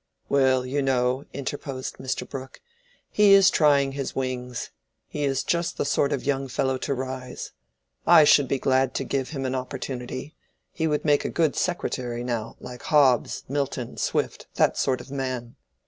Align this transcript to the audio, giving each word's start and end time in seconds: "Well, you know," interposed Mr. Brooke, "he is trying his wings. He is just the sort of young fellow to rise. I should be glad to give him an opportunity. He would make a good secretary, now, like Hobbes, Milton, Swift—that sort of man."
"Well, 0.29 0.65
you 0.65 0.81
know," 0.81 1.25
interposed 1.31 1.97
Mr. 1.97 2.27
Brooke, 2.27 2.59
"he 3.11 3.33
is 3.33 3.51
trying 3.51 3.91
his 3.91 4.15
wings. 4.15 4.71
He 5.07 5.23
is 5.25 5.43
just 5.43 5.77
the 5.77 5.85
sort 5.85 6.11
of 6.11 6.23
young 6.23 6.47
fellow 6.47 6.79
to 6.79 6.95
rise. 6.95 7.51
I 8.07 8.23
should 8.23 8.47
be 8.47 8.57
glad 8.57 8.95
to 8.95 9.03
give 9.03 9.29
him 9.29 9.45
an 9.45 9.53
opportunity. 9.53 10.33
He 10.71 10.87
would 10.87 11.05
make 11.05 11.23
a 11.23 11.29
good 11.29 11.55
secretary, 11.55 12.23
now, 12.23 12.55
like 12.59 12.81
Hobbes, 12.81 13.43
Milton, 13.47 13.95
Swift—that 13.97 14.75
sort 14.75 15.01
of 15.01 15.11
man." 15.11 15.55